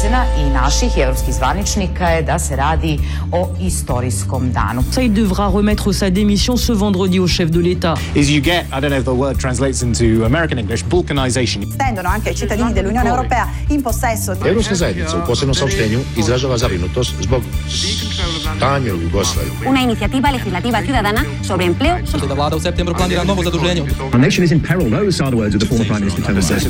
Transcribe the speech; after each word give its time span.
ocena 0.00 0.24
i 0.38 0.50
naših 0.50 0.96
i 0.96 1.00
evropskih 1.00 1.34
zvaničnika 1.34 2.08
je 2.08 2.22
da 2.22 2.38
se 2.38 2.56
radi 2.56 2.98
o 3.32 3.48
istorijskom 3.60 4.52
danu. 4.52 4.82
Ça, 4.92 5.02
il 5.02 5.12
devra 5.12 5.48
remettre 5.48 5.92
sa 5.92 6.10
démission 6.10 6.56
ce 6.56 6.72
vendredi 6.72 7.18
au 7.20 7.28
chef 7.28 7.50
de 7.50 7.60
l'État. 7.60 7.94
Is 8.14 8.30
you 8.30 8.40
get, 8.42 8.64
I 8.72 8.80
don't 8.80 8.88
know 8.88 8.98
if 8.98 9.04
the 9.04 9.14
word 9.14 9.38
translates 9.38 9.82
into 9.82 10.24
American 10.24 10.58
English, 10.58 10.84
balkanization. 10.84 11.62
Stendono 11.72 12.08
anche 12.08 12.28
ai 12.30 12.34
cittadini 12.34 12.72
dell'Unione 12.72 13.08
Europea 13.08 13.48
in 13.68 13.82
possesso 13.82 14.34
di... 14.34 14.48
Europska 14.48 14.74
zajednica 14.74 15.16
u 15.16 15.26
posebnom 15.26 15.54
saopštenju 15.54 15.98
izražava 16.16 16.58
zabrinutost 16.58 17.14
zbog 17.20 17.42
Una 19.66 19.82
iniciativa 19.82 20.30
legislativa 20.30 20.82
ciudadana 20.82 21.24
sobre 21.42 21.66
empleo. 21.66 21.96
Our 24.12 24.18
nation 24.18 24.44
is 24.44 24.52
in 24.52 24.60
peril. 24.60 24.90
Those 24.90 25.20
are 25.22 25.30
the 25.30 25.36
words 25.36 25.54
of 25.54 25.60
the 25.60 25.66
former 25.66 25.84
Prime 25.86 26.00
Minister 26.00 26.22
Tony 26.22 26.40
Blair. 26.40 26.60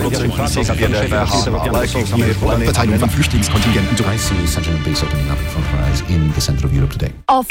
Verteilung 2.65 2.99
von 2.99 3.11
Flüchtlingskontingenten. 3.11 3.97
I 4.13 4.19
see 4.19 4.47
such 4.47 4.69
an 4.69 4.77
abyss 4.77 5.03
opening 5.03 5.31
up 5.31 5.39
in 5.39 5.47
front 5.47 5.67
of 5.67 5.75
our 5.75 5.83
eyes 5.89 6.03
in 6.09 6.33
the 6.33 6.41
center 6.41 6.67
of 6.67 6.73
Europe 6.75 6.93
today. 6.93 7.13
Off. 7.29 7.49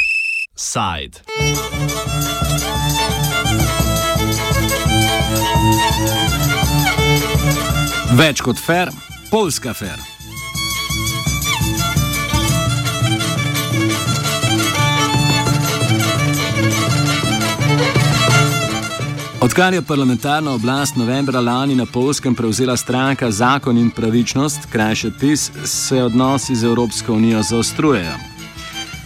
Side. 0.56 1.22
Več 8.16 8.42
kot 8.42 8.58
fer, 8.60 8.90
polska 9.30 9.74
fer. 9.74 10.19
Odkar 19.50 19.74
je 19.74 19.82
parlamentarna 19.82 20.52
oblast 20.52 20.96
novembra 20.96 21.40
lani 21.42 21.76
na 21.76 21.86
Polskem 21.86 22.36
prevzela 22.36 22.78
stranka 22.78 23.32
Zakon 23.32 23.78
in 23.78 23.90
pravičnost, 23.90 24.60
krajše 24.72 25.12
PIS, 25.20 25.52
se 25.64 26.04
odnosi 26.04 26.56
z 26.56 26.64
Evropsko 26.64 27.14
unijo 27.14 27.42
zaostrujejo. 27.44 28.14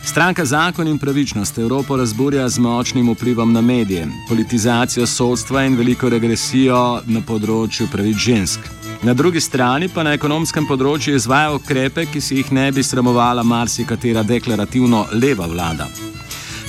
Stranka 0.03 0.45
Zakon 0.45 0.87
in 0.87 0.99
pravičnost 0.99 1.57
Evropo 1.57 1.97
razburja 1.97 2.49
z 2.49 2.59
močnim 2.59 3.13
vplivom 3.13 3.53
na 3.53 3.61
medije, 3.61 4.07
politizacijo 4.29 5.07
sodstva 5.07 5.63
in 5.63 5.77
veliko 5.77 6.09
regresijo 6.09 7.01
na 7.05 7.21
področju 7.21 7.87
pravic 7.91 8.17
žensk. 8.17 8.59
Na 9.03 9.13
drugi 9.13 9.39
strani 9.41 9.87
pa 9.87 10.03
na 10.03 10.13
ekonomskem 10.13 10.67
področju 10.67 11.15
izvaja 11.15 11.55
ukrepe, 11.55 12.05
ki 12.05 12.21
si 12.21 12.35
jih 12.35 12.51
ne 12.51 12.71
bi 12.71 12.83
sramovala 12.83 13.43
marsikatera 13.43 14.23
deklarativno 14.23 15.07
leva 15.13 15.47
vlada. 15.47 15.87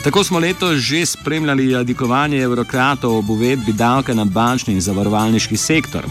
Tako 0.05 0.25
smo 0.25 0.39
letos 0.39 0.79
že 0.79 1.07
spremljali 1.07 1.71
jadikovanje 1.71 2.39
evrokratov 2.39 3.19
ob 3.19 3.31
uvedbi 3.31 3.73
davka 3.73 4.15
na 4.15 4.25
bančni 4.25 4.75
in 4.75 4.81
zavarovalniški 4.81 5.57
sektor. 5.57 6.05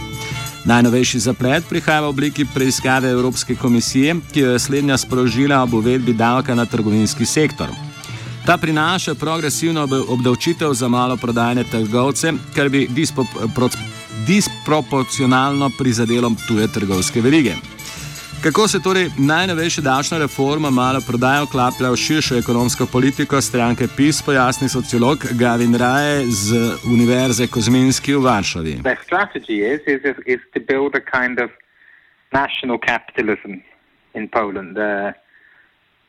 Najnovejši 0.66 1.20
zaplet 1.20 1.64
prihaja 1.70 2.02
v 2.02 2.10
obliki 2.10 2.46
preiskave 2.46 3.10
Evropske 3.10 3.56
komisije, 3.56 4.16
ki 4.34 4.40
jo 4.40 4.52
je 4.52 4.60
slednja 4.60 4.98
sprožila 4.98 5.62
ob 5.64 5.74
uvedbi 5.74 6.14
davka 6.14 6.56
na 6.56 6.66
trgovinski 6.66 7.26
sektor. 7.26 7.70
Ta 8.46 8.58
prinaša 8.58 9.16
progresivno 9.16 9.88
obdavčitev 10.08 10.74
za 10.74 10.88
maloprodajne 10.88 11.64
trgovce, 11.64 12.34
kar 12.56 12.70
bi 12.70 12.88
dispo, 12.90 13.26
pro, 13.56 13.70
disproporcionalno 14.28 15.70
prizadelo 15.78 16.32
tuje 16.48 16.68
trgovske 16.68 17.22
verige. 17.22 17.56
Kako 18.44 18.68
se 18.68 18.80
torej 18.84 19.08
najnovejša 19.18 19.82
davčna 19.82 20.18
reforma 20.18 20.70
malo 20.70 21.00
prodaja 21.08 21.44
vklaplja 21.44 21.90
v 21.92 21.98
širšo 22.06 22.36
ekonomsko 22.44 22.86
politiko 22.96 23.42
stranke 23.42 23.86
PIS, 23.98 24.22
pojasni 24.26 24.68
sociolog 24.70 25.18
Gavin 25.42 25.76
Raje 25.76 26.26
z 26.28 26.48
Univerze 26.96 27.48
Kozminski 27.48 28.14
v 28.14 28.20
Varšavi. 28.28 28.74
Is, 28.74 29.82
is, 29.88 30.18
is 30.26 30.42
kind 31.16 31.40
of 31.40 31.50
national 32.34 32.78
capitalism 32.92 33.54
in 34.14 34.28
Poland. 34.28 34.78
Uh, 34.78 35.14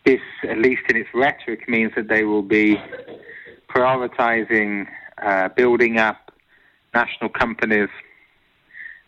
this, 0.04 0.24
at 0.42 0.58
least 0.58 0.82
in 0.91 0.96
its 0.96 1.12
rhetoric, 1.14 1.69
means 1.69 1.92
that 1.94 2.08
they 2.08 2.24
will 2.24 2.48
be 2.58 2.66
prioritizing 3.74 4.70
uh, 5.22 5.48
building 5.56 5.98
up 6.09 6.19
national 6.94 7.30
companies 7.30 7.92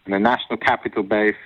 and 0.04 0.14
a 0.14 0.20
national 0.20 0.58
capital 0.58 1.02
base 1.02 1.42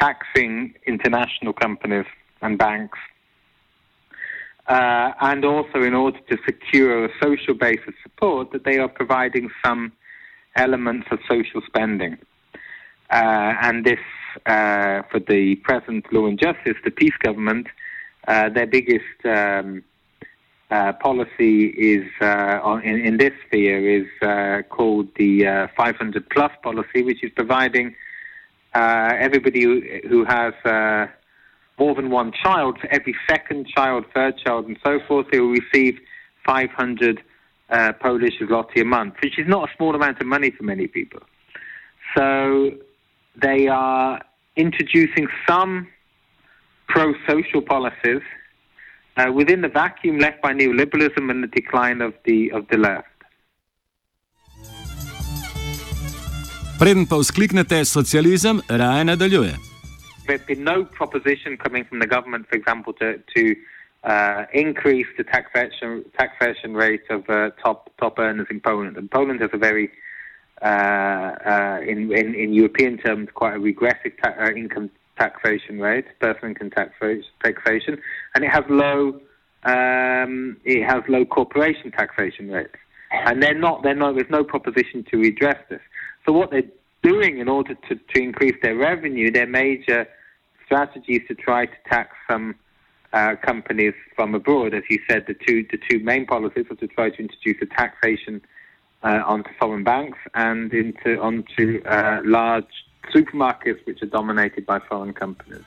taxing 0.00 0.74
international 0.86 1.52
companies 1.52 2.06
and 2.42 2.58
banks, 2.58 2.98
uh, 4.66 5.12
and 5.20 5.44
also 5.44 5.82
in 5.82 5.94
order 5.94 6.18
to 6.30 6.38
secure 6.44 7.04
a 7.04 7.10
social 7.22 7.54
base 7.54 7.80
of 7.86 7.94
support, 8.02 8.50
that 8.52 8.64
they 8.64 8.78
are 8.78 8.88
providing 8.88 9.50
some 9.64 9.92
elements 10.56 11.06
of 11.10 11.18
social 11.28 11.60
spending. 11.66 12.16
Uh, 13.10 13.54
and 13.62 13.84
this, 13.84 13.98
uh, 14.46 15.02
for 15.10 15.20
the 15.28 15.56
present 15.64 16.10
Law 16.12 16.26
and 16.26 16.38
Justice, 16.38 16.76
the 16.84 16.90
peace 16.90 17.16
government, 17.22 17.66
uh, 18.28 18.48
their 18.48 18.66
biggest 18.66 19.04
um, 19.24 19.82
uh, 20.70 20.92
policy 20.94 21.66
is 21.66 22.06
uh, 22.20 22.80
in, 22.84 23.00
in, 23.00 23.16
this 23.16 23.32
sphere 23.46 24.02
is 24.02 24.66
called 24.68 25.08
the 25.16 25.68
500 25.76 26.30
plus 26.30 26.52
policy, 26.62 27.02
which 27.02 27.24
is 27.24 27.32
providing 27.34 27.96
uh, 28.74 29.12
everybody 29.18 29.62
who, 29.62 30.24
has 30.24 30.54
uh, 30.64 31.06
more 31.78 31.94
than 31.94 32.10
one 32.10 32.32
child, 32.32 32.78
every 32.90 33.14
second 33.28 33.66
child, 33.66 34.04
third 34.14 34.38
child, 34.38 34.66
and 34.66 34.78
so 34.84 35.00
forth, 35.08 35.26
they 35.32 35.40
will 35.40 35.56
receive 35.72 35.98
500 36.46 37.22
uh, 37.70 37.92
Polish 38.00 38.38
zloty 38.40 38.82
a 38.82 38.84
month, 38.84 39.14
which 39.22 39.38
is 39.38 39.46
not 39.48 39.68
a 39.68 39.76
small 39.76 39.94
amount 39.94 40.20
of 40.20 40.26
money 40.26 40.50
for 40.50 40.64
many 40.64 40.86
people. 40.86 41.20
So 42.16 42.72
they 43.40 43.68
are 43.68 44.20
introducing 44.56 45.28
some 45.48 45.88
pro-social 46.88 47.62
policies 47.62 48.22
uh, 49.16 49.32
within 49.32 49.60
the 49.60 49.68
vacuum 49.68 50.18
left 50.18 50.42
by 50.42 50.52
neoliberalism 50.52 51.30
and 51.30 51.42
the 51.42 51.48
decline 51.48 52.00
of 52.00 52.14
the 52.24 52.50
of 52.52 52.66
the 52.68 52.78
left. 52.78 53.06
Preden 56.80 57.04
pa 57.04 57.18
vzkliknete 57.20 57.84
socializem, 57.84 58.60
raje 58.68 59.04
nadaljuje. 59.04 59.52
There's 60.26 60.46
been 60.46 60.64
no 60.64 60.84
proposition 60.84 61.58
coming 61.58 61.84
from 61.84 61.98
the 62.00 62.06
government, 62.06 62.48
for 62.48 62.56
example, 62.56 62.94
to, 63.00 63.18
to 63.36 63.42
uh, 64.04 64.46
increase 64.54 65.06
the 65.18 65.24
taxation 65.24 66.04
taxation 66.16 66.72
rate 66.74 67.04
of 67.10 67.28
uh, 67.28 67.50
top 67.62 67.90
top 68.00 68.18
earners 68.18 68.48
in 68.50 68.60
Poland. 68.60 68.96
And 68.96 69.10
Poland 69.10 69.42
has 69.44 69.50
a 69.52 69.58
very, 69.58 69.90
uh, 70.62 71.30
uh 71.52 71.78
in, 71.92 71.98
in, 72.20 72.34
in 72.34 72.54
European 72.54 72.96
terms, 72.96 73.28
quite 73.34 73.54
a 73.56 73.58
regressive 73.58 74.14
ta- 74.22 74.38
uh, 74.40 74.50
income 74.56 74.88
taxation 75.18 75.80
rate, 75.80 76.06
personal 76.18 76.48
income 76.52 76.70
tax 76.70 76.88
taxation, 77.44 78.00
and 78.34 78.42
it 78.42 78.50
has 78.56 78.64
low 78.70 79.20
um, 79.64 80.56
it 80.64 80.82
has 80.90 81.02
low 81.08 81.26
corporation 81.26 81.90
taxation 81.90 82.48
rates. 82.48 82.80
And 83.10 83.42
they're 83.42 83.58
not, 83.58 83.82
they're 83.82 83.94
not, 83.94 84.14
there's 84.14 84.30
no 84.30 84.44
proposition 84.44 85.04
to 85.10 85.16
redress 85.16 85.58
this. 85.68 85.80
So 86.24 86.32
what 86.32 86.50
they're 86.50 86.62
doing 87.02 87.38
in 87.38 87.48
order 87.48 87.74
to, 87.74 87.94
to 87.96 88.22
increase 88.22 88.56
their 88.62 88.76
revenue, 88.76 89.30
their 89.30 89.46
major 89.46 90.06
strategy 90.64 91.14
is 91.14 91.22
to 91.28 91.34
try 91.34 91.66
to 91.66 91.72
tax 91.88 92.14
some 92.30 92.54
uh, 93.12 93.34
companies 93.42 93.94
from 94.14 94.34
abroad. 94.34 94.74
As 94.74 94.84
you 94.88 94.98
said, 95.10 95.24
the 95.26 95.34
two 95.34 95.66
the 95.70 95.78
two 95.88 95.98
main 96.04 96.26
policies 96.26 96.66
are 96.70 96.76
to 96.76 96.86
try 96.86 97.10
to 97.10 97.18
introduce 97.18 97.56
a 97.62 97.66
taxation 97.66 98.40
uh, 99.02 99.22
onto 99.26 99.50
foreign 99.58 99.82
banks 99.82 100.18
and 100.34 100.72
into 100.72 101.20
onto 101.20 101.82
uh, 101.86 102.20
large 102.24 102.72
supermarkets 103.12 103.84
which 103.86 104.02
are 104.02 104.06
dominated 104.06 104.64
by 104.66 104.78
foreign 104.88 105.12
companies. 105.12 105.64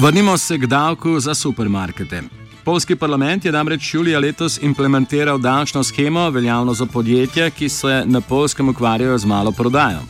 Vrnimo 0.00 0.36
se 0.38 0.58
k 0.58 0.66
davku 0.66 1.20
za 1.20 1.34
supermarkete. 1.34 2.37
Polski 2.68 2.96
parlament 2.96 3.44
je 3.44 3.52
namreč 3.52 3.94
julija 3.94 4.18
letos 4.20 4.58
implementiral 4.62 5.38
davčno 5.38 5.84
schemo, 5.84 6.30
veljavno 6.30 6.74
za 6.74 6.86
podjetja, 6.86 7.50
ki 7.50 7.68
se 7.68 8.02
na 8.06 8.20
polskem 8.20 8.68
ukvarjajo 8.68 9.18
z 9.18 9.26
malo 9.26 9.52
prodajo. 9.52 10.00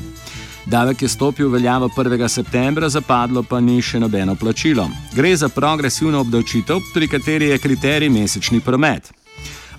Davek 0.67 1.03
je 1.03 1.09
stopil 1.09 1.49
v 1.49 1.53
veljavo 1.53 1.89
1. 1.97 2.29
septembra, 2.29 2.89
zapadlo 2.89 3.43
pa 3.43 3.61
ni 3.61 3.83
še 3.83 4.01
nobeno 4.01 4.35
plačilo. 4.35 4.89
Gre 5.15 5.37
za 5.37 5.49
progresivno 5.49 6.21
obdavčitev, 6.21 6.81
pri 6.95 7.09
kateri 7.09 7.53
je 7.53 7.59
kriterij 7.59 8.11
mesečni 8.11 8.61
promet. 8.61 9.13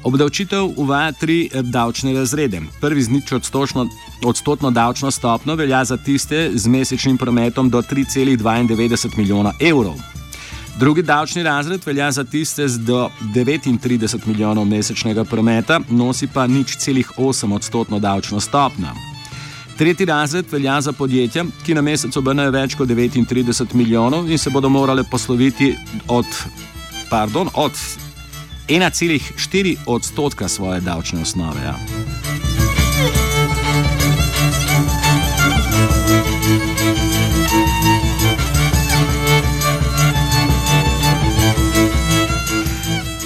Obdavčitev 0.04 0.72
uvaja 0.78 1.12
tri 1.12 1.50
davčne 1.62 2.14
razrede. 2.14 2.62
Prvi 2.82 3.04
z 3.04 3.10
nič 3.10 3.34
odstotno 4.26 4.72
davčno 4.72 5.12
stopno 5.12 5.56
velja 5.56 5.84
za 5.84 5.98
tiste 5.98 6.52
z 6.54 6.68
mesečnim 6.68 7.18
prometom 7.18 7.70
do 7.70 7.82
3,92 7.82 9.18
milijona 9.18 9.54
evrov. 9.60 10.19
Drugi 10.80 11.02
davčni 11.02 11.44
razred 11.44 11.82
velja 11.86 12.12
za 12.12 12.24
tiste 12.24 12.68
z 12.68 12.80
do 12.80 13.10
39 13.36 14.28
milijonov 14.28 14.66
mesečnega 14.66 15.24
prometa, 15.24 15.80
nosi 15.90 16.28
pa 16.28 16.48
nič 16.48 16.78
celih 16.78 17.12
8 17.18 17.54
odstotno 17.54 18.00
davčno 18.00 18.40
stopnjo. 18.40 18.88
Tretji 19.78 20.06
razred 20.06 20.46
velja 20.52 20.82
za 20.82 20.92
podjetja, 20.92 21.44
ki 21.66 21.76
na 21.76 21.82
mesec 21.82 22.16
obrnejo 22.18 22.52
več 22.52 22.78
kot 22.80 22.90
39 22.90 23.74
milijonov 23.74 24.32
in 24.32 24.38
se 24.38 24.50
bodo 24.50 24.70
morale 24.70 25.04
posloviti 25.04 25.76
od, 26.08 26.26
pardon, 27.10 27.50
od 27.54 27.72
1,4 28.68 29.76
odstotka 29.86 30.48
svoje 30.48 30.82
davčne 30.82 31.22
osnove. 31.22 31.60
Ja. 31.64 31.76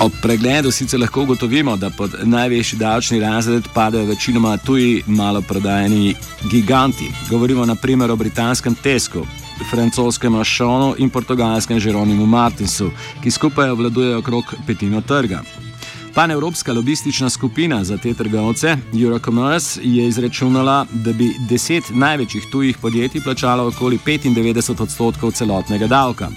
Ob 0.04 0.12
pregledu 0.22 0.72
sicer 0.72 1.00
lahko 1.00 1.22
ugotovimo, 1.24 1.78
da 1.80 1.90
pod 1.90 2.16
največji 2.24 2.80
davčni 2.80 3.20
razred 3.20 3.68
padajo 3.74 4.06
večinoma 4.06 4.58
tuji 4.58 5.04
maloprodajni 5.08 6.16
giganti. 6.52 7.08
Govorimo 7.30 7.66
naprimer 7.66 8.12
o 8.12 8.16
britanskem 8.16 8.76
Tesku, 8.76 9.24
francoskem 9.72 10.36
Ašonu 10.36 10.96
in 10.98 11.10
portugalskem 11.10 11.80
Jeronimu 11.84 12.26
Martinsu, 12.26 12.90
ki 13.24 13.32
skupaj 13.32 13.70
obvladujejo 13.70 14.20
okrog 14.20 14.54
petino 14.68 15.02
trga. 15.02 15.40
Panevropska 16.14 16.74
lobistična 16.74 17.30
skupina 17.30 17.84
za 17.84 17.98
te 17.98 18.14
trgovce, 18.14 18.78
Eurocommerce, 19.04 19.80
je 19.84 20.08
izračunala, 20.08 20.86
da 20.92 21.14
bi 21.14 21.32
deset 21.50 21.84
največjih 21.90 22.44
tujih 22.52 22.78
podjetij 22.78 23.22
plačalo 23.22 23.68
okoli 23.68 24.00
95 24.06 24.82
odstotkov 24.82 25.32
celotnega 25.32 25.88
davka. 25.88 26.30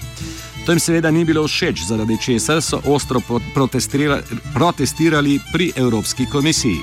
To 0.67 0.71
jim 0.71 0.79
seveda 0.79 1.11
ni 1.11 1.25
bilo 1.25 1.47
všeč, 1.47 1.85
zaradi 1.87 2.17
česar 2.21 2.61
so 2.61 2.81
ostro 2.85 3.21
protestirali, 3.53 4.21
protestirali 4.53 5.39
pri 5.53 5.71
Evropski 5.75 6.25
komisiji. 6.31 6.81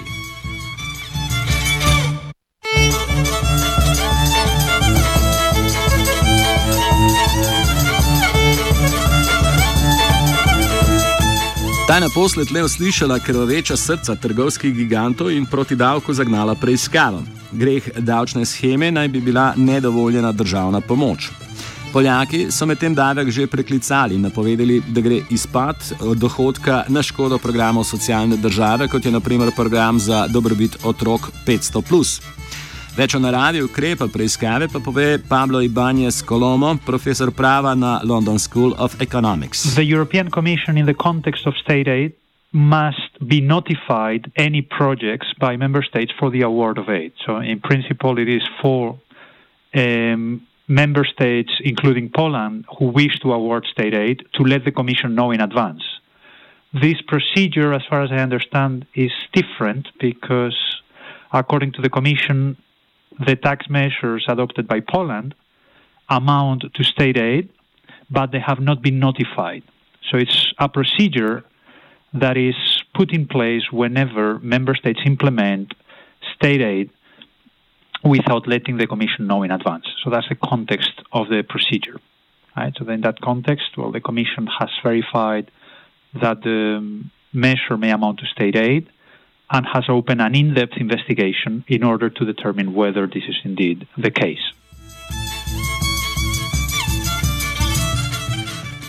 Ta 11.88 11.94
je 11.94 12.00
naposled 12.00 12.52
le 12.52 12.64
uslišala 12.64 13.18
krvaveča 13.18 13.76
srca 13.76 14.14
trgovskih 14.16 14.74
gigantov 14.74 15.30
in 15.30 15.46
proti 15.46 15.76
davku 15.76 16.14
zagnala 16.14 16.54
preiskavo. 16.54 17.22
Greh 17.52 17.88
davčne 17.96 18.44
scheme 18.44 18.90
naj 18.90 19.08
bi 19.08 19.20
bila 19.20 19.52
nedovoljena 19.56 20.32
državna 20.32 20.80
pomoč. 20.80 21.43
Poljaki 21.94 22.48
so 22.50 22.66
med 22.66 22.80
tem 22.82 22.94
davek 22.94 23.28
že 23.30 23.44
preklicali 23.46 24.16
in 24.18 24.24
napovedali, 24.26 24.80
da 24.90 25.00
gre 25.00 25.20
izpad 25.30 25.76
dohodka 26.18 26.80
na 26.90 27.02
škodo 27.06 27.38
programov 27.38 27.84
socialne 27.86 28.36
države, 28.36 28.88
kot 28.90 29.04
je 29.06 29.12
naprimer 29.14 29.52
program 29.56 29.98
za 29.98 30.26
dobrobit 30.26 30.74
otrok 30.84 31.28
500. 31.46 32.34
Več 32.96 33.14
o 33.14 33.20
naravi 33.22 33.62
ukrepa 33.62 34.08
preiskave 34.10 34.66
pa 34.72 34.80
pove 34.82 35.20
Pablo 35.28 35.60
Ibanez 35.62 36.18
Colomo, 36.26 36.72
profesor 36.86 37.30
prava 37.30 37.74
na 37.74 38.00
London 38.02 38.38
School 38.38 38.74
of 38.78 38.98
Economics. 39.00 39.62
The 39.74 39.86
European 39.86 40.30
Commission 40.30 40.76
in 40.76 40.86
the 40.86 40.94
context 40.94 41.46
of 41.46 41.54
state 41.62 41.86
aid 41.86 42.18
must 42.50 43.22
be 43.22 43.38
notified 43.40 44.32
any 44.34 44.62
projects 44.62 45.30
by 45.38 45.56
member 45.56 45.82
states 45.82 46.10
for 46.18 46.30
the 46.30 46.42
award 46.42 46.78
of 46.78 46.88
aid. 46.88 47.12
So 47.24 47.38
in 47.38 47.60
principle 47.60 48.18
it 48.18 48.28
is 48.28 48.42
for 48.62 48.98
um, 49.74 50.42
member 50.68 51.04
states, 51.04 51.52
including 51.60 52.10
Poland, 52.14 52.64
who 52.78 52.86
wish 52.86 53.18
to 53.20 53.32
award 53.32 53.66
state 53.70 53.94
aid 53.94 54.24
to 54.34 54.42
let 54.42 54.64
the 54.64 54.72
Commission 54.72 55.14
know 55.14 55.30
in 55.30 55.40
advance. 55.40 55.82
This 56.72 57.00
procedure, 57.06 57.72
as 57.72 57.82
far 57.88 58.02
as 58.02 58.10
I 58.10 58.16
understand, 58.16 58.86
is 58.94 59.12
different 59.32 59.88
because 60.00 60.56
according 61.32 61.72
to 61.72 61.82
the 61.82 61.90
Commission, 61.90 62.56
the 63.24 63.36
tax 63.36 63.68
measures 63.68 64.24
adopted 64.28 64.66
by 64.66 64.80
Poland 64.80 65.34
amount 66.08 66.64
to 66.74 66.84
state 66.84 67.16
aid, 67.16 67.48
but 68.10 68.32
they 68.32 68.40
have 68.40 68.60
not 68.60 68.82
been 68.82 68.98
notified. 68.98 69.62
So 70.10 70.18
it's 70.18 70.52
a 70.58 70.68
procedure 70.68 71.44
that 72.12 72.36
is 72.36 72.54
put 72.94 73.12
in 73.12 73.26
place 73.26 73.70
whenever 73.72 74.38
member 74.40 74.74
states 74.74 75.00
implement 75.04 75.74
state 76.36 76.60
aid 76.60 76.90
without 78.04 78.46
letting 78.46 78.76
the 78.76 78.86
Commission 78.86 79.26
know 79.26 79.42
in 79.42 79.50
advance. 79.50 79.86
So 80.02 80.10
that's 80.10 80.28
the 80.28 80.34
context 80.36 80.92
of 81.12 81.28
the 81.28 81.42
procedure. 81.42 81.98
Right? 82.56 82.72
So 82.78 82.88
in 82.88 83.00
that 83.00 83.20
context, 83.20 83.76
well, 83.76 83.92
the 83.92 84.00
Commission 84.00 84.46
has 84.58 84.70
verified 84.82 85.50
that 86.20 86.42
the 86.42 86.80
measure 87.32 87.76
may 87.76 87.90
amount 87.90 88.20
to 88.20 88.26
state 88.26 88.56
aid 88.56 88.88
and 89.50 89.66
has 89.74 89.84
opened 89.88 90.20
an 90.20 90.34
in-depth 90.34 90.76
investigation 90.76 91.64
in 91.68 91.82
order 91.82 92.08
to 92.10 92.24
determine 92.24 92.74
whether 92.74 93.06
this 93.06 93.24
is 93.28 93.36
indeed 93.44 93.86
the 93.98 94.10
case. 94.10 94.44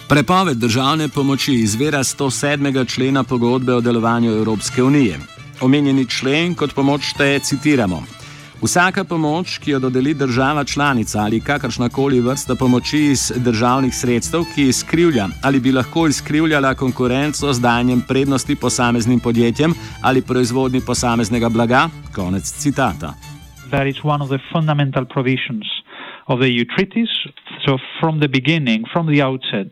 Prepoved 0.09 0.57
državne 0.57 1.09
pomoči 1.09 1.53
izvira 1.53 2.03
107. 2.03 2.85
člena 2.85 3.23
pogodbe 3.23 3.73
o 3.73 3.81
delovanju 3.81 4.31
Evropske 4.31 4.83
unije. 4.83 5.17
Omenjeni 5.61 6.05
člen 6.09 6.55
kot 6.55 6.75
pomoč 6.75 7.01
šteje, 7.01 7.39
citiramo: 7.39 8.03
Vsaka 8.63 9.03
pomoč, 9.03 9.57
ki 9.59 9.71
jo 9.71 9.79
dodeli 9.79 10.13
država 10.13 10.63
članica 10.63 11.19
ali 11.19 11.39
kakršnakoli 11.39 12.19
vrsta 12.19 12.55
pomoči 12.55 12.97
iz 13.11 13.31
državnih 13.35 13.93
sredstev, 13.95 14.41
ki 14.55 14.63
izkrivlja 14.63 15.27
ali 15.43 15.59
bi 15.59 15.71
lahko 15.71 16.07
izkrivljala 16.07 16.73
konkurenco 16.73 17.53
z 17.53 17.61
danjem 17.61 18.01
prednosti 18.07 18.55
posameznim 18.55 19.19
podjetjem 19.19 19.73
ali 20.03 20.21
proizvodni 20.21 20.81
posameznega 20.87 21.49
blaga, 21.49 21.89
konec 22.15 22.43
citata. 22.43 23.13
That 23.69 23.87
is 23.87 23.97
one 24.03 24.23
of 24.23 24.29
the 24.29 24.39
fundamental 24.53 25.05
provisions 25.05 25.65
of 26.27 26.39
the 26.39 26.49
EU 26.49 26.65
treaties. 26.75 27.09
So, 27.65 27.77
from 27.99 28.19
the 28.19 28.27
beginning, 28.27 28.85
from 28.93 29.05
the 29.13 29.21
outset, 29.27 29.67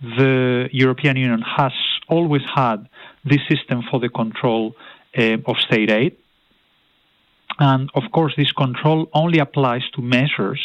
the 0.00 0.68
European 0.72 1.16
Union 1.16 1.42
has 1.56 1.72
always 2.08 2.42
had 2.54 2.78
this 3.30 3.42
system 3.50 3.82
for 3.90 4.00
the 4.00 4.08
control 4.08 4.72
uh, 5.18 5.50
of 5.50 5.56
state 5.66 5.90
aid. 5.90 6.12
And 7.58 7.90
of 7.94 8.04
course, 8.12 8.34
this 8.36 8.52
control 8.52 9.08
only 9.12 9.38
applies 9.38 9.82
to 9.94 10.02
measures 10.02 10.62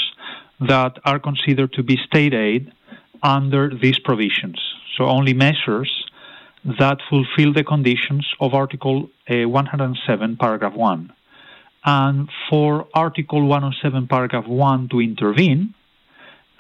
that 0.60 1.00
are 1.06 1.20
considered 1.20 1.74
to 1.74 1.84
be 1.84 1.98
state 2.06 2.34
aid 2.34 2.72
under 3.22 3.70
these 3.74 4.00
provisions. 4.00 4.60
So, 4.98 5.06
only 5.06 5.34
measures 5.34 5.92
that 6.80 7.00
fulfill 7.10 7.54
the 7.54 7.64
conditions 7.64 8.28
of 8.40 8.54
Article 8.54 9.10
uh, 9.30 9.48
107, 9.48 10.38
paragraph 10.38 10.76
1. 10.76 11.14
And 11.86 12.30
for 12.50 12.88
Article 12.94 13.46
107, 13.46 14.08
paragraph 14.08 14.48
1 14.48 14.90
to 14.90 15.02
intervene, 15.02 15.74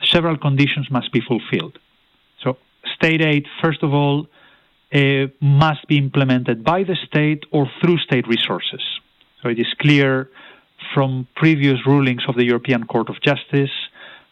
several 0.03 0.37
conditions 0.37 0.89
must 0.91 1.11
be 1.13 1.21
fulfilled. 1.21 1.79
So, 2.43 2.57
state 2.95 3.21
aid, 3.21 3.45
first 3.61 3.83
of 3.83 3.93
all, 3.93 4.27
uh, 4.93 5.27
must 5.39 5.87
be 5.87 5.97
implemented 5.97 6.63
by 6.63 6.83
the 6.83 6.97
state 7.07 7.43
or 7.51 7.69
through 7.81 7.99
state 7.99 8.27
resources. 8.27 8.81
So 9.43 9.49
it 9.49 9.59
is 9.59 9.67
clear 9.81 10.29
from 10.93 11.27
previous 11.35 11.85
rulings 11.85 12.23
of 12.29 12.35
the 12.35 12.45
European 12.45 12.85
Court 12.85 13.09
of 13.09 13.21
Justice 13.21 13.71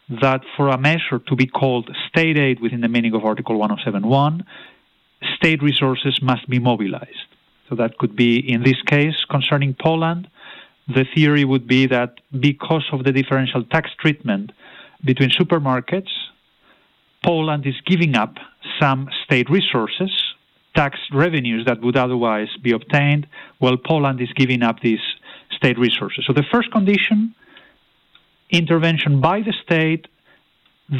that 0.08 0.40
for 0.56 0.68
a 0.68 0.78
measure 0.78 1.18
to 1.28 1.36
be 1.36 1.46
called 1.46 1.94
state 2.08 2.38
aid 2.38 2.60
within 2.60 2.80
the 2.80 2.88
meaning 2.88 3.14
of 3.14 3.24
Article 3.24 3.58
107.1, 3.58 4.42
state 5.36 5.62
resources 5.62 6.18
must 6.22 6.48
be 6.48 6.58
mobilized. 6.58 7.28
So 7.68 7.76
that 7.76 7.98
could 7.98 8.16
be, 8.16 8.38
in 8.38 8.62
this 8.62 8.80
case, 8.86 9.14
concerning 9.30 9.76
Poland, 9.80 10.28
the 10.88 11.04
theory 11.14 11.44
would 11.44 11.66
be 11.66 11.86
that 11.86 12.14
because 12.40 12.84
of 12.92 13.04
the 13.04 13.12
differential 13.12 13.64
tax 13.64 13.90
treatment 14.00 14.52
between 15.04 15.30
supermarkets, 15.30 16.10
Poland 17.22 17.66
is 17.66 17.74
giving 17.86 18.16
up 18.16 18.36
some 18.80 19.08
state 19.24 19.48
resources 19.50 20.10
tax 20.74 20.98
revenues 21.12 21.64
that 21.66 21.80
would 21.82 21.96
otherwise 21.96 22.48
be 22.62 22.72
obtained, 22.72 23.26
while 23.58 23.76
Poland 23.76 24.20
is 24.20 24.32
giving 24.34 24.62
up 24.62 24.80
these 24.80 25.00
state 25.50 25.78
resources. 25.78 26.24
So 26.26 26.32
the 26.32 26.44
first 26.52 26.70
condition, 26.72 27.34
intervention 28.50 29.20
by 29.20 29.40
the 29.40 29.54
state 29.64 30.06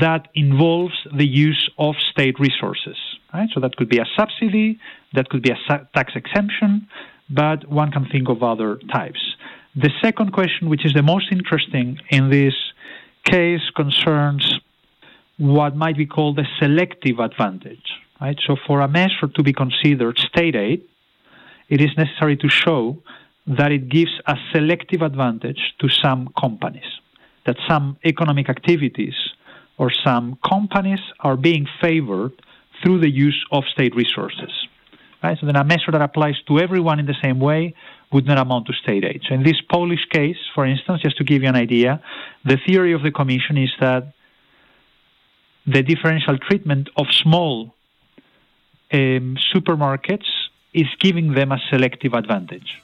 that 0.00 0.29
involves 0.35 0.95
the 1.14 1.26
use 1.26 1.69
of 1.79 1.95
state 2.11 2.38
resources. 2.38 2.97
Right? 3.33 3.49
So 3.55 3.61
that 3.61 3.76
could 3.76 3.88
be 3.88 3.99
a 3.99 4.07
subsidy, 4.17 4.79
that 5.14 5.29
could 5.29 5.43
be 5.43 5.50
a 5.50 5.87
tax 5.95 6.12
exemption, 6.14 6.88
but 7.29 7.69
one 7.69 7.91
can 7.91 8.07
think 8.07 8.29
of 8.29 8.43
other 8.43 8.79
types. 8.93 9.21
The 9.75 9.91
second 10.02 10.33
question, 10.33 10.69
which 10.69 10.85
is 10.85 10.93
the 10.93 11.02
most 11.02 11.26
interesting 11.33 11.99
in 12.11 12.31
this 12.31 12.55
case, 13.25 13.62
concerns 13.75 14.61
what 15.38 15.75
might 15.76 15.97
be 15.97 16.07
called 16.07 16.38
a 16.38 16.45
selective 16.61 17.19
advantage. 17.19 17.92
Right? 18.23 18.38
So 18.47 18.55
for 18.69 18.81
a 18.81 18.87
measure 18.87 19.26
to 19.35 19.43
be 19.43 19.52
considered 19.52 20.17
state 20.17 20.55
aid, 20.55 20.85
it 21.69 21.81
is 21.81 21.91
necessary 21.97 22.37
to 22.37 22.49
show 22.49 23.02
that 23.49 23.73
it 23.73 23.88
gives 23.88 24.12
a 24.26 24.37
selective 24.52 25.02
advantage 25.02 25.75
to 25.81 25.88
some 25.88 26.29
companies, 26.41 26.91
that 27.47 27.57
some 27.69 27.97
economic 28.05 28.49
activities 28.49 29.17
or 29.76 29.91
some 29.91 30.38
companies 30.49 31.00
are 31.19 31.37
being 31.37 31.67
favored 31.81 32.31
through 32.81 33.00
the 33.00 33.11
use 33.11 33.45
of 33.50 33.64
state 33.73 33.97
resources. 33.97 34.52
Right? 35.21 35.37
So 35.41 35.47
then 35.47 35.57
a 35.57 35.64
measure 35.64 35.91
that 35.91 36.00
applies 36.00 36.37
to 36.47 36.61
everyone 36.61 37.00
in 37.00 37.07
the 37.07 37.17
same 37.21 37.41
way 37.41 37.75
would 38.12 38.26
not 38.26 38.38
amount 38.38 38.67
to 38.67 38.73
state 38.73 39.05
aid. 39.05 39.23
So 39.29 39.35
in 39.35 39.43
this 39.43 39.61
Polish 39.69 40.05
case, 40.11 40.37
for 40.55 40.64
instance, 40.64 41.02
just 41.02 41.17
to 41.17 41.25
give 41.25 41.43
you 41.43 41.49
an 41.49 41.57
idea, 41.57 42.00
the 42.45 42.59
theory 42.69 42.93
of 42.93 43.02
the 43.02 43.11
Commission 43.11 43.59
is 43.59 43.73
that 43.81 44.12
the 45.67 45.83
differential 45.83 46.38
treatment 46.38 46.88
of 46.97 47.07
small 47.11 47.75
um, 48.93 49.37
supermarkets 49.53 50.29
is 50.73 50.87
giving 51.01 51.35
them 51.35 51.53
a 51.53 51.59
selective 51.71 52.15
advantage. 52.15 52.83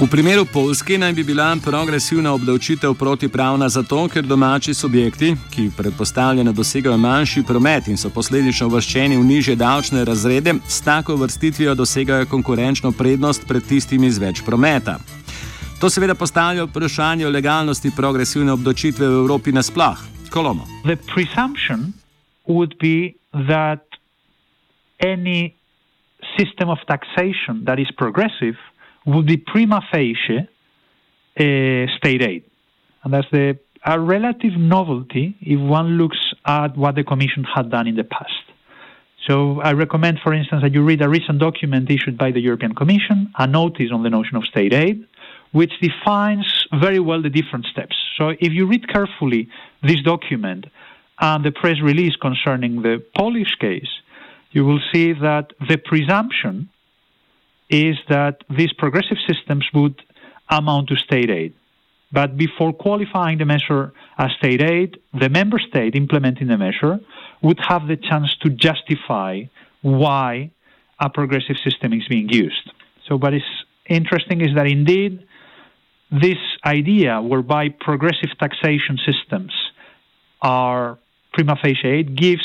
V 0.00 0.08
primeru 0.08 0.46
Polske 0.48 0.96
naj 0.98 1.12
bi 1.12 1.22
bila 1.24 1.56
progresivna 1.64 2.32
obdavčitev 2.32 2.94
protipravna 2.94 3.68
zato, 3.68 4.08
ker 4.08 4.24
domači 4.24 4.74
subjekti, 4.74 5.34
ki 5.50 5.70
predpostavljeno 5.76 6.52
dosegajo 6.52 6.96
manjši 6.96 7.42
promet 7.42 7.88
in 7.88 7.96
so 7.96 8.08
posledično 8.10 8.66
uvrščeni 8.66 9.16
v 9.16 9.24
nižje 9.24 9.56
davčne 9.56 10.04
razrede, 10.04 10.54
s 10.68 10.80
tako 10.80 11.16
vrstitvijo 11.16 11.74
dosegajo 11.74 12.26
konkurenčno 12.26 12.92
prednost 12.92 13.44
pred 13.48 13.66
tistimi 13.68 14.10
z 14.10 14.18
več 14.18 14.40
prometa. 14.46 14.96
To 15.80 15.90
seveda 15.90 16.14
postavlja 16.14 16.64
vprašanje 16.64 17.26
o 17.26 17.30
legalnosti 17.30 17.92
progresivne 17.96 18.52
obdavčitve 18.52 19.08
v 19.08 19.20
Evropi 19.20 19.52
nasploh. 19.52 20.19
The 20.84 20.96
presumption 20.96 21.94
would 22.46 22.78
be 22.78 23.16
that 23.32 23.84
any 25.00 25.56
system 26.38 26.68
of 26.68 26.78
taxation 26.86 27.64
that 27.64 27.78
is 27.78 27.90
progressive 27.96 28.56
would 29.06 29.26
be 29.26 29.36
prima 29.36 29.80
facie 29.92 30.48
state 31.36 32.22
aid. 32.22 32.44
And 33.02 33.14
that's 33.14 33.30
the, 33.32 33.58
a 33.84 33.98
relative 33.98 34.56
novelty 34.56 35.36
if 35.40 35.58
one 35.58 35.96
looks 35.96 36.18
at 36.44 36.76
what 36.76 36.96
the 36.96 37.04
Commission 37.04 37.44
had 37.44 37.70
done 37.70 37.86
in 37.86 37.96
the 37.96 38.04
past. 38.04 38.44
So 39.26 39.60
I 39.60 39.72
recommend, 39.72 40.18
for 40.22 40.32
instance, 40.32 40.62
that 40.62 40.72
you 40.72 40.82
read 40.82 41.02
a 41.02 41.08
recent 41.08 41.38
document 41.38 41.90
issued 41.90 42.18
by 42.18 42.30
the 42.30 42.40
European 42.40 42.74
Commission, 42.74 43.32
a 43.38 43.46
notice 43.46 43.90
on 43.92 44.02
the 44.02 44.10
notion 44.10 44.36
of 44.36 44.44
state 44.44 44.72
aid, 44.72 45.06
which 45.52 45.72
defines 45.80 46.66
very 46.80 47.00
well 47.00 47.22
the 47.22 47.30
different 47.30 47.66
steps. 47.66 47.96
So 48.16 48.28
if 48.28 48.52
you 48.52 48.66
read 48.66 48.88
carefully 48.88 49.48
this 49.82 50.00
document 50.02 50.66
and 51.20 51.44
the 51.44 51.52
press 51.52 51.80
release 51.82 52.16
concerning 52.16 52.82
the 52.82 53.02
Polish 53.16 53.54
case, 53.60 53.90
you 54.52 54.64
will 54.64 54.80
see 54.92 55.12
that 55.12 55.52
the 55.68 55.78
presumption 55.78 56.70
is 57.68 57.96
that 58.08 58.42
these 58.50 58.72
progressive 58.72 59.18
systems 59.28 59.64
would 59.74 60.02
amount 60.48 60.88
to 60.88 60.96
state 60.96 61.30
aid. 61.30 61.54
But 62.12 62.36
before 62.36 62.72
qualifying 62.72 63.38
the 63.38 63.44
measure 63.44 63.92
as 64.18 64.30
state 64.38 64.60
aid, 64.60 64.98
the 65.18 65.28
member 65.28 65.60
state 65.60 65.94
implementing 65.94 66.48
the 66.48 66.58
measure 66.58 66.98
would 67.42 67.60
have 67.68 67.86
the 67.86 67.96
chance 67.96 68.34
to 68.42 68.50
justify 68.50 69.42
why 69.82 70.50
a 70.98 71.08
progressive 71.08 71.56
system 71.64 71.92
is 71.92 72.06
being 72.08 72.28
used. 72.28 72.72
So, 73.08 73.16
what 73.16 73.32
is 73.32 73.42
interesting 73.88 74.40
is 74.40 74.54
that 74.56 74.66
indeed, 74.66 75.24
this 76.10 76.38
idea 76.64 77.20
whereby 77.20 77.68
progressive 77.68 78.30
taxation 78.38 78.98
systems 79.06 79.52
are 80.42 80.98
prima 81.32 81.56
facie 81.62 81.86
aid 81.86 82.16
gives 82.16 82.42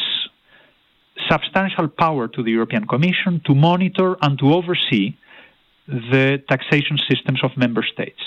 substantial 1.29 1.87
power 1.87 2.27
to 2.27 2.43
the 2.43 2.51
European 2.51 2.85
Commission 2.85 3.41
to 3.45 3.55
monitor 3.55 4.15
and 4.21 4.37
to 4.39 4.53
oversee 4.53 5.17
the 5.87 6.43
taxation 6.49 6.97
systems 7.09 7.39
of 7.43 7.51
member 7.57 7.83
states. 7.83 8.21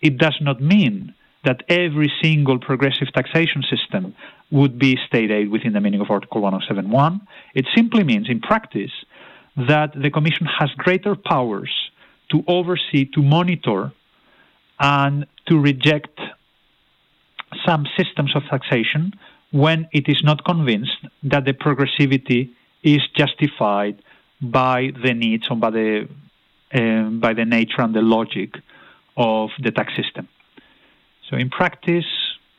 It 0.00 0.18
does 0.18 0.36
not 0.40 0.60
mean 0.60 1.14
that 1.44 1.62
every 1.68 2.10
single 2.22 2.58
progressive 2.58 3.12
taxation 3.12 3.62
system 3.68 4.14
would 4.50 4.78
be 4.78 4.96
state 5.06 5.30
aid 5.30 5.50
within 5.50 5.72
the 5.72 5.80
meaning 5.80 6.00
of 6.00 6.10
Article 6.10 6.40
1071. 6.40 7.20
It 7.54 7.66
simply 7.74 8.04
means, 8.04 8.28
in 8.28 8.40
practice, 8.40 8.92
that 9.56 9.90
the 10.00 10.10
Commission 10.10 10.46
has 10.58 10.70
greater 10.76 11.16
powers 11.16 11.72
to 12.30 12.44
oversee, 12.46 13.06
to 13.14 13.22
monitor, 13.22 13.92
and 14.82 15.26
to 15.46 15.58
reject 15.58 16.20
some 17.64 17.86
systems 17.96 18.34
of 18.34 18.42
taxation 18.50 19.12
when 19.52 19.88
it 19.92 20.08
is 20.08 20.20
not 20.24 20.44
convinced 20.44 21.06
that 21.22 21.44
the 21.44 21.52
progressivity 21.52 22.50
is 22.82 23.00
justified 23.16 24.02
by 24.40 24.90
the 25.04 25.14
needs 25.14 25.46
or 25.48 25.56
by 25.56 25.70
the 25.70 26.08
um, 26.74 27.20
by 27.20 27.32
the 27.34 27.44
nature 27.44 27.80
and 27.80 27.94
the 27.94 28.00
logic 28.00 28.54
of 29.16 29.50
the 29.62 29.70
tax 29.70 29.94
system. 29.94 30.26
So 31.28 31.36
in 31.36 31.50
practice, 31.50 32.06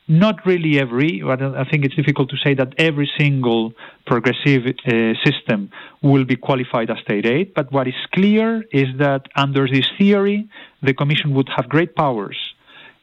not 0.08 0.46
really 0.46 0.80
every, 0.80 1.22
but 1.22 1.42
I 1.42 1.64
think 1.64 1.86
it's 1.86 1.96
difficult 1.96 2.30
to 2.30 2.38
say 2.38 2.54
that 2.56 2.74
every 2.78 3.10
single 3.18 3.74
progressive 4.06 4.66
uh, 4.68 5.14
system 5.24 5.70
will 6.02 6.26
be 6.26 6.36
qualified 6.36 6.90
as 6.90 7.00
state 7.00 7.26
aid. 7.26 7.54
But 7.54 7.72
what 7.72 7.88
is 7.88 7.96
clear 8.14 8.64
is 8.72 8.88
that 8.98 9.28
under 9.36 9.68
this 9.68 9.88
theory, 9.98 10.48
the 10.82 10.94
Commission 10.94 11.34
would 11.36 11.50
have 11.56 11.70
great 11.70 11.96
powers 11.96 12.38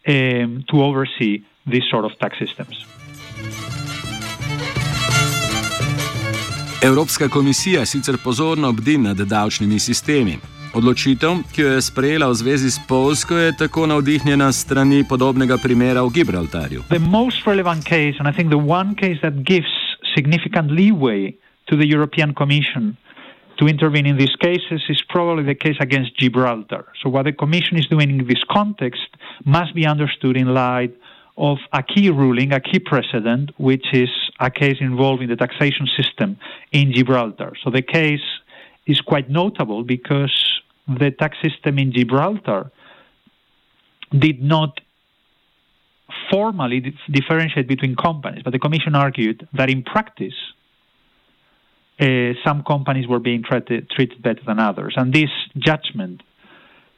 um, 0.07 0.65
to 0.71 0.83
oversee 0.83 1.43
these 1.67 1.85
sort 1.91 2.05
of 2.05 2.13
tax 2.19 2.39
systems. 2.39 2.87
Evropska 6.83 7.29
komisija 7.29 7.87
sicer 7.87 8.17
pozorno 8.25 8.73
bdi 8.73 8.99
nad 8.99 9.17
davčnimi 9.17 9.79
sistemi. 9.79 10.39
Odločitev, 10.71 11.51
ki 11.51 11.63
jo 11.63 11.69
je 11.75 11.83
sprejela 11.83 12.31
v 12.31 12.39
zvezi 12.39 12.71
s 12.71 12.79
Polsko, 12.87 13.35
je 13.35 13.51
tako 13.59 13.91
navdihnjena 13.91 14.53
strani 14.55 15.03
podobnega 15.03 15.59
primera 15.59 16.07
v 16.07 16.15
Gibraltarju. 16.15 16.87
Case, 19.51 19.75
significant 20.15 20.71
leeway 20.71 21.35
to 21.67 21.77
the 21.77 21.87
European 21.87 22.35
Commission 22.35 22.97
to 23.59 23.67
intervene 23.67 24.07
in 24.07 24.17
these 24.17 24.35
cases 24.37 24.83
is 24.89 25.03
probably 25.09 25.45
the 25.45 25.55
case 25.55 25.77
against 25.81 26.17
Gibraltar. 26.17 26.87
So, 27.03 27.11
what 27.11 27.25
the 27.25 27.33
Commission 27.33 27.77
is 27.77 27.87
doing 27.87 28.11
in 28.11 28.27
this 28.27 28.45
context 28.51 29.09
must 29.45 29.75
be 29.75 29.87
understood 29.87 30.37
in 30.37 30.55
light 30.55 30.95
of 31.37 31.59
a 31.73 31.83
key 31.83 32.11
ruling, 32.11 32.53
a 32.53 32.61
key 32.61 32.79
precedent, 32.79 33.51
which 33.59 33.87
is 33.93 34.09
a 34.41 34.51
case 34.51 34.77
involving 34.81 35.29
the 35.29 35.37
taxation 35.37 35.89
system 35.97 36.39
in 36.73 36.93
Gibraltar. 36.93 37.53
So, 37.63 37.71
the 37.71 37.83
case 37.83 38.25
is 38.87 39.01
quite 39.01 39.29
notable 39.29 39.85
because 39.85 40.60
the 40.87 41.11
tax 41.11 41.37
system 41.43 41.79
in 41.79 41.93
Gibraltar 41.93 42.71
did 44.17 44.43
not 44.43 44.81
formally 46.31 46.95
differentiate 47.11 47.69
between 47.69 47.95
companies, 47.97 48.43
but 48.43 48.53
the 48.53 48.59
Commission 48.59 48.95
argued 48.95 49.47
that 49.53 49.71
in 49.71 49.83
practice, 49.83 50.35
uh, 52.01 52.33
some 52.45 52.63
companies 52.67 53.07
were 53.07 53.19
being 53.19 53.43
treated, 53.43 53.91
treated 53.91 54.23
better 54.23 54.41
than 54.47 54.59
others. 54.59 54.95
And 54.97 55.13
this 55.13 55.31
judgment 55.59 56.23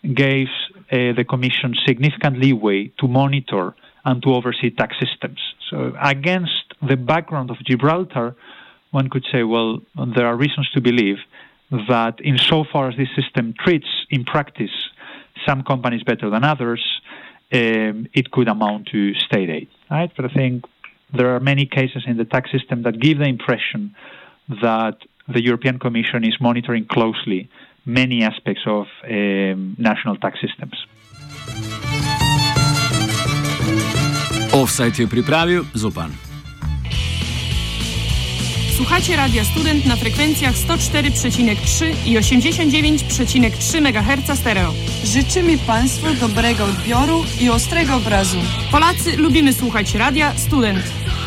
gave 0.02 0.48
uh, 0.90 1.12
the 1.16 1.24
Commission 1.28 1.74
significant 1.86 2.38
leeway 2.38 2.92
to 3.00 3.08
monitor 3.08 3.74
and 4.04 4.22
to 4.22 4.34
oversee 4.34 4.70
tax 4.70 4.96
systems. 5.00 5.40
So, 5.70 5.92
against 6.02 6.74
the 6.86 6.96
background 6.96 7.50
of 7.50 7.56
Gibraltar, 7.64 8.34
one 8.90 9.08
could 9.08 9.24
say, 9.32 9.42
well, 9.42 9.80
there 9.96 10.26
are 10.26 10.36
reasons 10.36 10.68
to 10.74 10.80
believe 10.80 11.16
that 11.88 12.20
insofar 12.22 12.90
as 12.90 12.96
this 12.96 13.08
system 13.16 13.54
treats 13.58 13.88
in 14.10 14.24
practice 14.24 14.76
some 15.46 15.62
companies 15.62 16.02
better 16.04 16.30
than 16.30 16.44
others, 16.44 16.82
um, 17.52 18.06
it 18.12 18.30
could 18.30 18.48
amount 18.48 18.88
to 18.92 19.14
state 19.14 19.50
aid, 19.50 19.68
right? 19.90 20.10
But 20.14 20.26
I 20.26 20.34
think 20.34 20.64
there 21.12 21.34
are 21.34 21.40
many 21.40 21.66
cases 21.66 22.04
in 22.06 22.16
the 22.16 22.24
tax 22.24 22.50
system 22.52 22.82
that 22.82 23.00
give 23.00 23.18
the 23.18 23.24
impression 23.24 23.94
that 24.48 24.96
the 25.28 25.42
European 25.42 25.78
Commission 25.78 26.24
is 26.24 26.36
monitoring 26.40 26.86
closely 26.86 27.48
many 27.84 28.22
aspects 28.22 28.62
of 28.66 28.86
um, 29.04 29.76
national 29.78 30.16
tax 30.16 30.38
systems. 30.40 30.76
Offside 34.52 34.94
je 34.94 35.06
pripravil 35.06 35.64
Zupan. 35.74 36.31
Słuchacie 38.82 39.16
Radia 39.16 39.44
Student 39.44 39.86
na 39.86 39.96
frekwencjach 39.96 40.54
104,3 40.54 41.94
i 42.06 42.18
89,3 42.18 43.76
MHz 43.78 44.38
stereo. 44.38 44.74
Życzymy 45.04 45.58
Państwu 45.58 46.14
dobrego 46.14 46.64
odbioru 46.64 47.24
i 47.40 47.50
ostrego 47.50 47.96
obrazu. 47.96 48.36
Polacy 48.70 49.16
lubimy 49.16 49.52
słuchać 49.52 49.94
Radia 49.94 50.32
Student. 50.36 50.82